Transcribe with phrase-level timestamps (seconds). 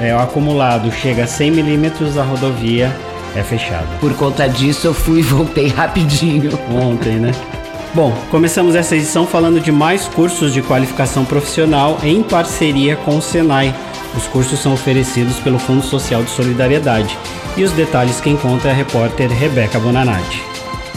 [0.00, 2.94] é, o acumulado chega a 100 milímetros, a rodovia
[3.34, 3.86] é fechada.
[4.00, 6.58] Por conta disso, eu fui e voltei rapidinho.
[6.70, 7.32] Ontem, né?
[7.94, 13.22] Bom, começamos essa edição falando de mais cursos de qualificação profissional em parceria com o
[13.22, 13.74] Senai.
[14.14, 17.16] Os cursos são oferecidos pelo Fundo Social de Solidariedade.
[17.56, 20.42] E os detalhes quem conta é a repórter Rebeca Bonanati.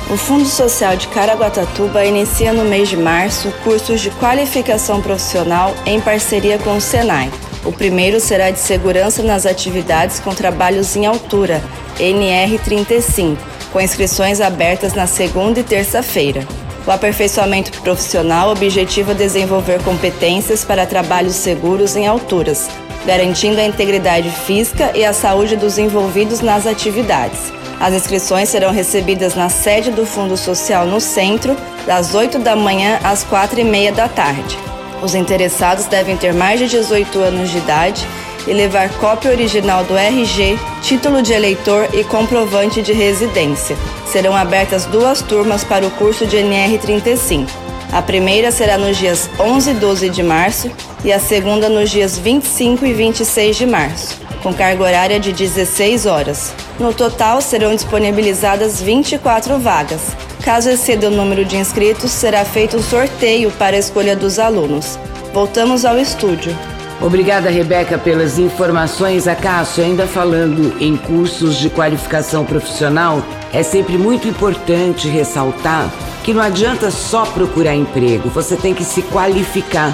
[0.10, 6.02] O Fundo Social de Caraguatatuba inicia no mês de março cursos de qualificação profissional em
[6.02, 7.32] parceria com o Senai.
[7.66, 11.62] O primeiro será de segurança nas atividades com trabalhos em altura,
[12.00, 13.38] NR35,
[13.72, 16.48] com inscrições abertas na segunda e terça-feira.
[16.88, 22.70] O aperfeiçoamento profissional objetiva desenvolver competências para trabalhos seguros em alturas,
[23.06, 27.52] garantindo a integridade física e a saúde dos envolvidos nas atividades.
[27.80, 31.56] As inscrições serão recebidas na sede do Fundo Social no centro,
[31.86, 34.69] das 8 da manhã às 4 e meia da tarde.
[35.02, 38.06] Os interessados devem ter mais de 18 anos de idade
[38.48, 43.78] e levar cópia original do RG, título de eleitor e comprovante de residência.
[44.08, 47.48] Serão abertas duas turmas para o curso de NR35.
[47.92, 50.70] A primeira será nos dias 11 e 12 de março
[51.04, 56.06] e a segunda nos dias 25 e 26 de março, com carga horária de 16
[56.06, 56.54] horas.
[56.80, 60.02] No total, serão disponibilizadas 24 vagas.
[60.44, 64.98] Caso exceda o número de inscritos, será feito um sorteio para a escolha dos alunos.
[65.34, 66.56] Voltamos ao estúdio.
[67.02, 69.28] Obrigada, Rebeca, pelas informações.
[69.28, 73.24] Acácio, ainda falando em cursos de qualificação profissional,
[73.54, 75.90] é sempre muito importante ressaltar
[76.24, 79.92] que não adianta só procurar emprego, você tem que se qualificar,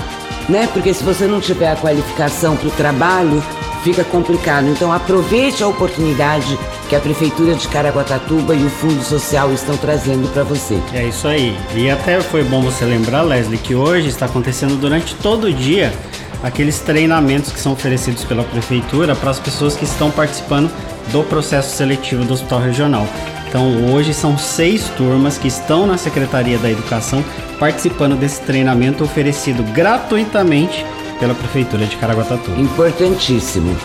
[0.50, 0.68] né?
[0.74, 3.44] Porque se você não tiver a qualificação para o trabalho,
[3.86, 4.68] fica complicado.
[4.68, 6.58] Então aproveite a oportunidade
[6.90, 10.82] que a Prefeitura de Caraguatatuba e o Fundo Social estão trazendo para você.
[10.92, 11.56] É isso aí.
[11.76, 15.94] E até foi bom você lembrar, Leslie, que hoje está acontecendo durante todo o dia
[16.44, 20.72] aqueles treinamentos que são oferecidos pela prefeitura para as pessoas que estão participando
[21.12, 23.08] do processo seletivo do Hospital Regional.
[23.48, 27.24] Então, hoje são seis turmas que estão na Secretaria da Educação
[27.60, 30.86] participando desse treinamento oferecido gratuitamente
[31.20, 32.60] pela Prefeitura de Caraguatatuba.
[32.60, 33.76] Importantíssimo.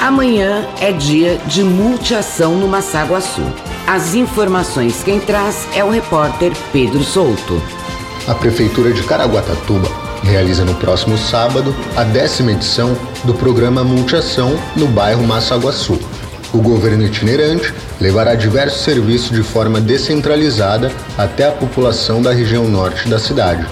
[0.00, 3.42] Amanhã é dia de multiação no Massaguaçu.
[3.86, 7.60] As informações quem traz é o repórter Pedro Souto.
[8.26, 9.88] A Prefeitura de Caraguatatuba
[10.22, 15.98] realiza no próximo sábado a décima edição do programa Multiação no bairro Massaguaçu.
[16.52, 23.08] O governo itinerante levará diversos serviços de forma descentralizada até a população da região norte
[23.08, 23.66] da cidade.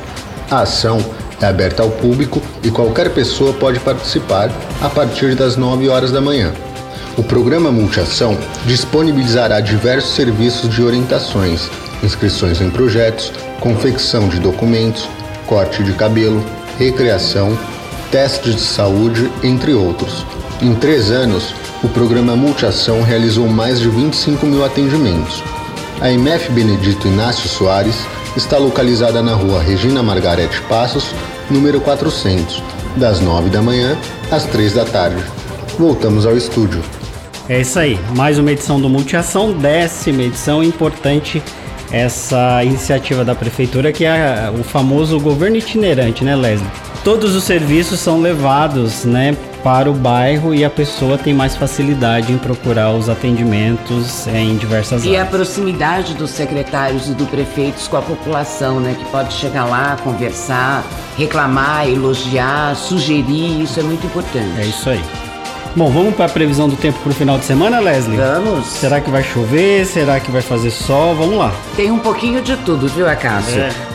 [0.51, 1.05] A ação
[1.41, 4.51] é aberta ao público e qualquer pessoa pode participar
[4.81, 6.53] a partir das 9 horas da manhã.
[7.17, 11.69] O programa Multiação disponibilizará diversos serviços de orientações,
[12.03, 15.09] inscrições em projetos, confecção de documentos,
[15.47, 16.45] corte de cabelo,
[16.79, 17.59] recreação,
[18.11, 20.25] testes de saúde, entre outros.
[20.63, 25.43] Em três anos, o programa Multiação realizou mais de 25 mil atendimentos.
[26.01, 27.97] A MF Benedito Inácio Soares
[28.37, 31.13] está localizada na rua Regina Margarete Passos,
[31.51, 32.63] número 400,
[32.97, 33.97] das 9 da manhã
[34.31, 35.23] às 3 da tarde.
[35.79, 36.83] Voltamos ao estúdio.
[37.49, 41.43] É isso aí, mais uma edição do Multiação, décima edição, importante
[41.91, 46.71] essa iniciativa da prefeitura que é o famoso governo itinerante, né, Leslie?
[47.05, 52.33] todos os serviços são levados, né, para o bairro e a pessoa tem mais facilidade
[52.33, 55.25] em procurar os atendimentos é, em diversas e áreas.
[55.25, 59.65] E a proximidade dos secretários e do prefeitos com a população, né, que pode chegar
[59.65, 60.85] lá, conversar,
[61.17, 64.61] reclamar, elogiar, sugerir, isso é muito importante.
[64.61, 65.03] É isso aí.
[65.77, 68.17] Bom, vamos para a previsão do tempo para o final de semana, Leslie?
[68.17, 68.67] Vamos.
[68.67, 69.87] Será que vai chover?
[69.87, 71.15] Será que vai fazer sol?
[71.15, 71.53] Vamos lá.
[71.77, 73.61] Tem um pouquinho de tudo, viu, Acácio?
[73.61, 73.88] É.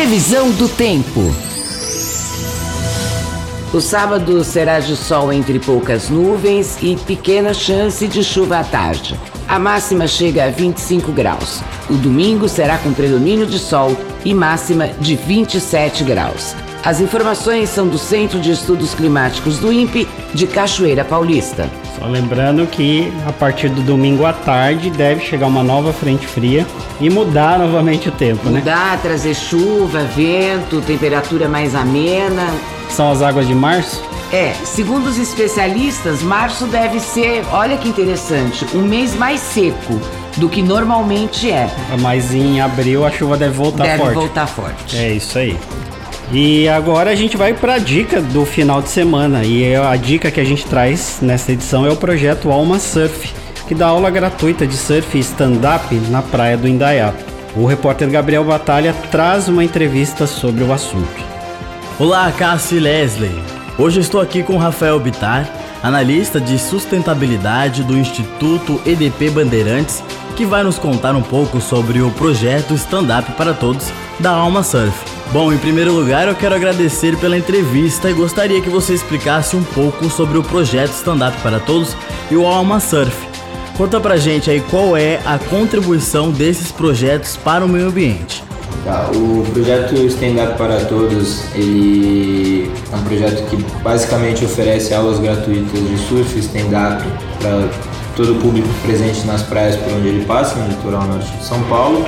[0.00, 1.20] Previsão do tempo.
[3.70, 9.14] O sábado será de sol entre poucas nuvens e pequena chance de chuva à tarde.
[9.46, 11.60] A máxima chega a 25 graus.
[11.90, 13.94] O domingo será com predomínio de sol
[14.24, 16.56] e máxima de 27 graus.
[16.82, 21.68] As informações são do Centro de Estudos Climáticos do INPE de Cachoeira Paulista.
[22.00, 26.66] Só lembrando que a partir do domingo à tarde deve chegar uma nova frente fria
[26.98, 28.58] e mudar novamente o tempo, mudar, né?
[28.60, 32.48] Mudar, trazer chuva, vento, temperatura mais amena.
[32.88, 34.02] São as águas de março?
[34.32, 40.00] É, segundo os especialistas, março deve ser, olha que interessante, um mês mais seco
[40.36, 41.68] do que normalmente é.
[42.00, 44.14] Mas em abril a chuva deve voltar deve forte.
[44.14, 44.96] Deve voltar forte.
[44.96, 45.58] É isso aí.
[46.32, 49.42] E agora a gente vai para a dica do final de semana.
[49.44, 53.32] E é a dica que a gente traz nessa edição é o projeto Alma Surf,
[53.66, 57.12] que dá aula gratuita de surf e stand-up na praia do Indaiá.
[57.56, 61.20] O repórter Gabriel Batalha traz uma entrevista sobre o assunto.
[61.98, 63.42] Olá, Cássio e Leslie.
[63.76, 65.48] Hoje estou aqui com Rafael Bitar,
[65.82, 70.02] analista de sustentabilidade do Instituto EDP Bandeirantes,
[70.36, 73.90] que vai nos contar um pouco sobre o projeto Stand Up para Todos
[74.20, 75.09] da Alma Surf.
[75.32, 79.62] Bom, em primeiro lugar, eu quero agradecer pela entrevista e gostaria que você explicasse um
[79.62, 81.96] pouco sobre o projeto Stand Up para Todos
[82.32, 83.16] e o Alma Surf.
[83.76, 88.42] Conta pra gente aí qual é a contribuição desses projetos para o meio ambiente.
[88.84, 95.20] Tá, o projeto Stand Up para Todos ele é um projeto que basicamente oferece aulas
[95.20, 97.04] gratuitas de surf stand-up
[97.40, 97.68] para
[98.16, 101.62] todo o público presente nas praias por onde ele passa, no litoral norte de São
[101.64, 102.04] Paulo.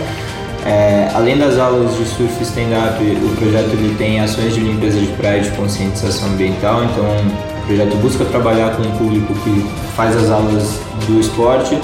[0.65, 5.01] É, além das aulas de surf e stand-up, o projeto ele tem ações de limpeza
[5.01, 9.67] de praia de conscientização ambiental, então o projeto busca trabalhar com o público que
[9.97, 11.79] faz as aulas do esporte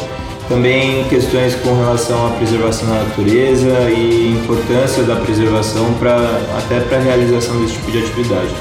[0.48, 6.16] também questões com relação à preservação da natureza e importância da preservação para
[6.56, 8.54] até para a realização desse tipo de atividade.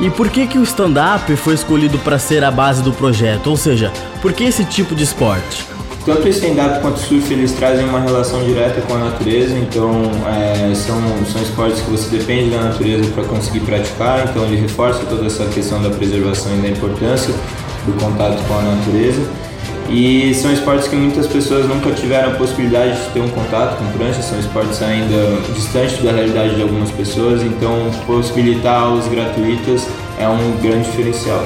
[0.00, 3.48] E por que que o stand-up foi escolhido para ser a base do projeto?
[3.48, 5.73] Ou seja, por que esse tipo de esporte?
[6.04, 9.90] Tanto o stand-up quanto o surf eles trazem uma relação direta com a natureza, então
[10.26, 11.00] é, são,
[11.32, 15.46] são esportes que você depende da natureza para conseguir praticar, então ele reforça toda essa
[15.46, 17.32] questão da preservação e da importância
[17.86, 19.22] do contato com a natureza.
[19.88, 23.86] E são esportes que muitas pessoas nunca tiveram a possibilidade de ter um contato com
[23.96, 29.86] prancha, são esportes ainda distantes da realidade de algumas pessoas, então possibilitar aulas gratuitas
[30.18, 31.44] é um grande diferencial.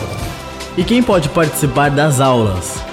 [0.76, 2.87] E quem pode participar das aulas?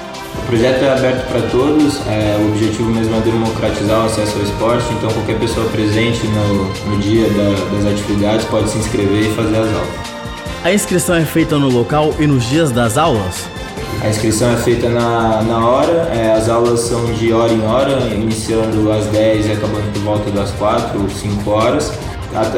[0.46, 4.44] O projeto é aberto para todos, é, o objetivo mesmo é democratizar o acesso ao
[4.44, 9.34] esporte, então qualquer pessoa presente no, no dia da, das atividades pode se inscrever e
[9.34, 9.90] fazer as aulas.
[10.64, 13.48] A inscrição é feita no local e nos dias das aulas?
[14.04, 18.00] A inscrição é feita na, na hora, é, as aulas são de hora em hora,
[18.14, 21.92] iniciando às 10 e acabando por volta das 4 ou 5 horas.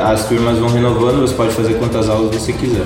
[0.04, 2.86] as turmas vão renovando, você pode fazer quantas aulas você quiser.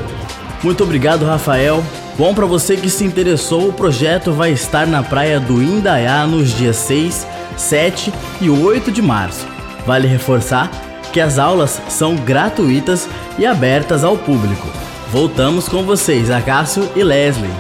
[0.62, 1.84] Muito obrigado, Rafael.
[2.18, 6.51] Bom, para você que se interessou, o projeto vai estar na praia do Indaiá nos
[6.51, 7.25] dias 6,
[7.58, 9.48] 7 e 8 de março.
[9.86, 10.70] Vale reforçar
[11.12, 14.68] que as aulas são gratuitas e abertas ao público.
[15.12, 17.51] Voltamos com vocês, Acácio e Leslie.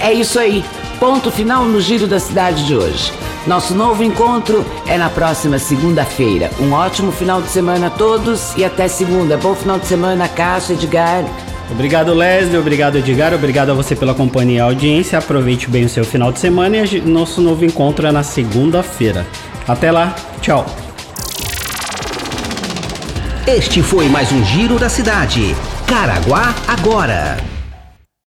[0.00, 0.64] É isso aí.
[0.98, 3.12] Ponto final no Giro da Cidade de hoje.
[3.46, 6.50] Nosso novo encontro é na próxima segunda-feira.
[6.58, 9.36] Um ótimo final de semana a todos e até segunda.
[9.36, 11.24] Bom final de semana, Cássio, Edgar.
[11.70, 12.58] Obrigado, Leslie.
[12.58, 13.34] Obrigado, Edgar.
[13.34, 15.18] Obrigado a você pela companhia e audiência.
[15.18, 19.26] Aproveite bem o seu final de semana e nosso novo encontro é na segunda-feira.
[19.66, 20.14] Até lá.
[20.40, 20.64] Tchau.
[23.46, 25.54] Este foi mais um Giro da Cidade.
[25.86, 27.55] Caraguá agora.